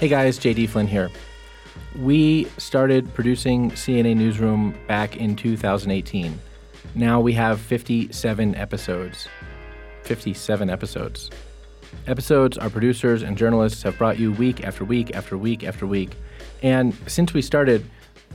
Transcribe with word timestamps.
Hey 0.00 0.08
guys, 0.08 0.38
JD 0.38 0.70
Flynn 0.70 0.86
here. 0.86 1.10
We 1.98 2.46
started 2.56 3.12
producing 3.12 3.70
CNA 3.72 4.16
Newsroom 4.16 4.74
back 4.88 5.18
in 5.18 5.36
2018. 5.36 6.40
Now 6.94 7.20
we 7.20 7.34
have 7.34 7.60
57 7.60 8.54
episodes. 8.54 9.28
57 10.04 10.70
episodes. 10.70 11.28
Episodes 12.06 12.56
our 12.56 12.70
producers 12.70 13.22
and 13.22 13.36
journalists 13.36 13.82
have 13.82 13.98
brought 13.98 14.18
you 14.18 14.32
week 14.32 14.64
after 14.64 14.86
week 14.86 15.14
after 15.14 15.36
week 15.36 15.64
after 15.64 15.86
week. 15.86 16.16
And 16.62 16.96
since 17.06 17.34
we 17.34 17.42
started, 17.42 17.84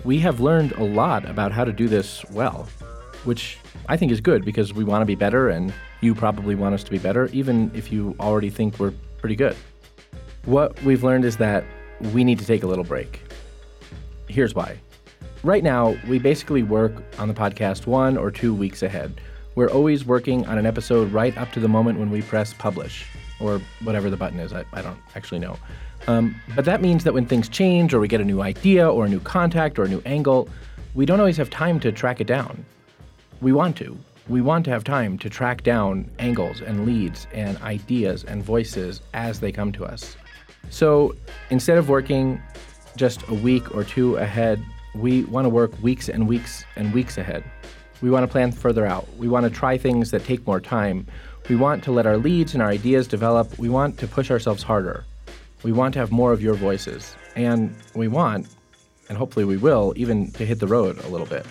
we 0.03 0.19
have 0.19 0.39
learned 0.39 0.73
a 0.73 0.83
lot 0.83 1.27
about 1.27 1.51
how 1.51 1.65
to 1.65 1.73
do 1.73 1.87
this 1.87 2.23
well, 2.29 2.67
which 3.23 3.57
I 3.89 3.97
think 3.97 4.11
is 4.11 4.21
good 4.21 4.45
because 4.45 4.71
we 4.71 4.83
want 4.83 5.01
to 5.01 5.07
be 5.07 5.15
better 5.15 5.49
and 5.49 5.73
you 6.01 6.13
probably 6.13 6.53
want 6.53 6.75
us 6.75 6.83
to 6.83 6.91
be 6.91 6.99
better, 6.99 7.25
even 7.33 7.71
if 7.73 7.91
you 7.91 8.15
already 8.19 8.51
think 8.51 8.77
we're 8.77 8.93
pretty 9.17 9.35
good. 9.35 9.55
What 10.45 10.79
we've 10.83 11.03
learned 11.03 11.25
is 11.25 11.37
that 11.37 11.65
we 12.13 12.23
need 12.23 12.37
to 12.37 12.45
take 12.45 12.61
a 12.61 12.67
little 12.67 12.83
break. 12.83 13.21
Here's 14.27 14.53
why. 14.53 14.79
Right 15.43 15.63
now, 15.63 15.97
we 16.07 16.19
basically 16.19 16.61
work 16.61 17.03
on 17.17 17.27
the 17.27 17.33
podcast 17.33 17.87
one 17.87 18.15
or 18.15 18.29
two 18.29 18.53
weeks 18.53 18.83
ahead. 18.83 19.19
We're 19.55 19.71
always 19.71 20.05
working 20.05 20.45
on 20.45 20.59
an 20.59 20.67
episode 20.67 21.11
right 21.11 21.35
up 21.35 21.51
to 21.53 21.59
the 21.59 21.67
moment 21.67 21.97
when 21.97 22.11
we 22.11 22.21
press 22.21 22.53
publish, 22.53 23.07
or 23.39 23.59
whatever 23.83 24.11
the 24.11 24.17
button 24.17 24.39
is. 24.39 24.53
I, 24.53 24.65
I 24.71 24.83
don't 24.83 24.99
actually 25.15 25.39
know. 25.39 25.57
Um, 26.07 26.39
but 26.55 26.65
that 26.65 26.79
means 26.79 27.05
that 27.05 27.13
when 27.15 27.25
things 27.25 27.49
change, 27.49 27.91
or 27.91 27.99
we 27.99 28.07
get 28.07 28.21
a 28.21 28.25
new 28.25 28.41
idea, 28.41 28.87
or 28.87 29.05
a 29.05 29.09
new 29.09 29.21
contact, 29.21 29.79
or 29.79 29.85
a 29.85 29.87
new 29.87 30.01
angle, 30.05 30.47
we 30.93 31.07
don't 31.07 31.19
always 31.19 31.37
have 31.37 31.49
time 31.49 31.79
to 31.79 31.91
track 31.91 32.21
it 32.21 32.27
down. 32.27 32.63
We 33.41 33.51
want 33.51 33.77
to. 33.77 33.97
We 34.27 34.41
want 34.41 34.65
to 34.65 34.71
have 34.71 34.83
time 34.83 35.17
to 35.19 35.29
track 35.29 35.63
down 35.63 36.09
angles 36.19 36.61
and 36.61 36.85
leads 36.85 37.25
and 37.33 37.57
ideas 37.63 38.23
and 38.25 38.43
voices 38.43 39.01
as 39.15 39.39
they 39.39 39.51
come 39.51 39.71
to 39.71 39.85
us. 39.85 40.15
So 40.69 41.15
instead 41.49 41.77
of 41.77 41.89
working 41.89 42.41
just 42.95 43.27
a 43.27 43.33
week 43.33 43.75
or 43.75 43.83
two 43.83 44.15
ahead, 44.17 44.63
we 44.93 45.23
want 45.25 45.45
to 45.45 45.49
work 45.49 45.71
weeks 45.81 46.09
and 46.09 46.27
weeks 46.27 46.63
and 46.75 46.93
weeks 46.93 47.17
ahead. 47.17 47.43
We 48.01 48.09
want 48.09 48.23
to 48.23 48.31
plan 48.31 48.51
further 48.51 48.85
out. 48.85 49.07
We 49.17 49.27
want 49.27 49.45
to 49.45 49.49
try 49.49 49.77
things 49.77 50.11
that 50.11 50.23
take 50.23 50.45
more 50.45 50.59
time. 50.59 51.07
We 51.49 51.55
want 51.55 51.83
to 51.85 51.91
let 51.91 52.05
our 52.05 52.17
leads 52.17 52.53
and 52.53 52.61
our 52.61 52.69
ideas 52.69 53.07
develop. 53.07 53.57
We 53.57 53.69
want 53.69 53.97
to 53.99 54.07
push 54.07 54.31
ourselves 54.31 54.63
harder. 54.63 55.05
We 55.63 55.71
want 55.71 55.93
to 55.93 55.99
have 55.99 56.11
more 56.11 56.31
of 56.31 56.41
your 56.41 56.55
voices. 56.55 57.15
And 57.35 57.75
we 57.93 58.07
want, 58.07 58.47
and 59.09 59.17
hopefully 59.17 59.45
we 59.45 59.57
will, 59.57 59.93
even 59.95 60.31
to 60.33 60.45
hit 60.45 60.59
the 60.59 60.67
road 60.67 61.03
a 61.03 61.07
little 61.07 61.27
bit. 61.27 61.45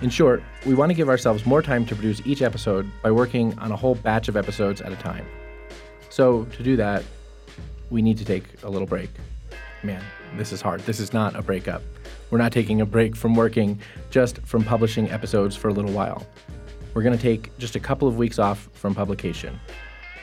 In 0.00 0.10
short, 0.10 0.42
we 0.64 0.74
want 0.74 0.90
to 0.90 0.94
give 0.94 1.08
ourselves 1.08 1.44
more 1.44 1.62
time 1.62 1.84
to 1.86 1.94
produce 1.94 2.22
each 2.24 2.42
episode 2.42 2.88
by 3.02 3.10
working 3.10 3.58
on 3.58 3.72
a 3.72 3.76
whole 3.76 3.96
batch 3.96 4.28
of 4.28 4.36
episodes 4.36 4.80
at 4.80 4.92
a 4.92 4.96
time. 4.96 5.26
So, 6.08 6.44
to 6.44 6.62
do 6.62 6.76
that, 6.76 7.02
we 7.90 8.02
need 8.02 8.18
to 8.18 8.24
take 8.24 8.44
a 8.62 8.70
little 8.70 8.86
break. 8.86 9.10
Man, 9.82 10.02
this 10.36 10.52
is 10.52 10.60
hard. 10.60 10.80
This 10.80 11.00
is 11.00 11.12
not 11.12 11.36
a 11.36 11.42
breakup. 11.42 11.82
We're 12.30 12.38
not 12.38 12.52
taking 12.52 12.80
a 12.80 12.86
break 12.86 13.16
from 13.16 13.34
working, 13.34 13.80
just 14.10 14.38
from 14.42 14.64
publishing 14.64 15.10
episodes 15.10 15.56
for 15.56 15.68
a 15.68 15.72
little 15.72 15.92
while. 15.92 16.26
We're 16.94 17.02
going 17.02 17.16
to 17.16 17.22
take 17.22 17.56
just 17.58 17.76
a 17.76 17.80
couple 17.80 18.08
of 18.08 18.18
weeks 18.18 18.38
off 18.38 18.68
from 18.72 18.94
publication. 18.94 19.58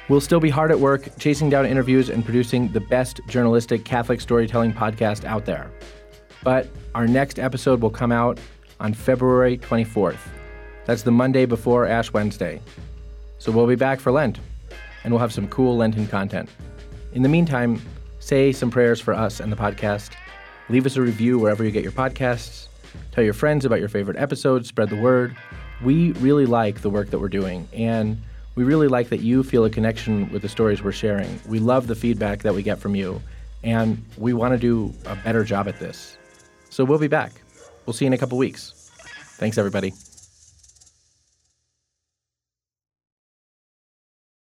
We'll 0.08 0.22
still 0.22 0.40
be 0.40 0.50
hard 0.50 0.70
at 0.70 0.80
work 0.80 1.08
chasing 1.18 1.50
down 1.50 1.66
interviews 1.66 2.10
and 2.10 2.24
producing 2.24 2.72
the 2.72 2.82
best 2.82 3.22
journalistic 3.28 3.86
Catholic 3.86 4.22
storytelling 4.22 4.74
podcast 4.74 5.26
out 5.26 5.46
there. 5.46 5.72
But 6.44 6.68
our 6.94 7.08
next 7.08 7.40
episode 7.40 7.82
will 7.82 7.90
come 7.90 8.12
out 8.12 8.40
on 8.80 8.94
February 8.94 9.58
24th. 9.58 10.20
That's 10.86 11.02
the 11.02 11.12
Monday 11.12 11.46
before 11.46 11.88
Ash 11.88 12.14
Wednesday. 12.14 12.62
So 13.40 13.52
we'll 13.52 13.66
be 13.66 13.76
back 13.76 14.00
for 14.00 14.12
Lent, 14.12 14.40
and 15.04 15.12
we'll 15.12 15.22
have 15.22 15.34
some 15.34 15.48
cool 15.48 15.76
Lenten 15.78 16.06
content. 16.06 16.50
In 17.16 17.22
the 17.22 17.30
meantime, 17.30 17.82
say 18.20 18.52
some 18.52 18.70
prayers 18.70 19.00
for 19.00 19.14
us 19.14 19.40
and 19.40 19.50
the 19.50 19.56
podcast. 19.56 20.12
Leave 20.68 20.86
us 20.86 20.98
a 20.98 21.02
review 21.02 21.40
wherever 21.40 21.64
you 21.64 21.72
get 21.72 21.82
your 21.82 21.94
podcasts. 21.94 22.68
Tell 23.14 23.24
your 23.24 23.34
friends 23.34 23.64
about 23.64 23.80
your 23.80 23.88
favorite 23.88 24.18
episodes, 24.18 24.68
spread 24.68 24.90
the 24.90 24.98
word. 24.98 25.34
We 25.82 26.12
really 26.14 26.46
like 26.46 26.82
the 26.82 26.90
work 26.90 27.12
that 27.12 27.20
we're 27.20 27.30
doing, 27.30 27.70
and 27.72 28.22
we 28.56 28.66
really 28.66 28.90
like 28.90 29.08
that 29.10 29.22
you 29.22 29.44
feel 29.44 29.64
a 29.64 29.70
connection 29.70 30.30
with 30.30 30.42
the 30.42 30.50
stories 30.50 30.84
we're 30.84 30.92
sharing. 30.92 31.40
We 31.48 31.60
love 31.60 31.88
the 31.88 31.96
feedback 31.96 32.42
that 32.44 32.54
we 32.54 32.62
get 32.64 32.80
from 32.80 32.96
you, 32.96 33.22
and 33.64 34.04
we 34.18 34.34
want 34.34 34.54
to 34.54 34.58
do 34.58 34.94
a 35.06 35.16
better 35.16 35.46
job 35.46 35.70
at 35.70 35.80
this. 35.80 36.18
So 36.70 36.84
we'll 36.84 37.00
be 37.00 37.08
back. 37.08 37.32
We'll 37.86 37.94
see 37.94 38.04
you 38.04 38.08
in 38.08 38.14
a 38.14 38.18
couple 38.18 38.38
weeks. 38.38 38.92
Thanks, 39.38 39.58
everybody. 39.58 39.94